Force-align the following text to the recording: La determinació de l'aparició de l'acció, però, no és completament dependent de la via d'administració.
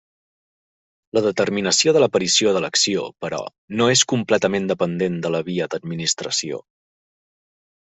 La 1.17 1.21
determinació 1.25 1.93
de 1.97 2.01
l'aparició 2.03 2.53
de 2.55 2.63
l'acció, 2.65 3.03
però, 3.27 3.43
no 3.83 3.91
és 3.97 4.03
completament 4.15 4.67
dependent 4.73 5.23
de 5.27 5.33
la 5.37 5.45
via 5.53 5.71
d'administració. 5.77 6.61